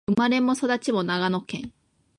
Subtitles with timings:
[0.07, 1.71] 生まれも育ちも長野県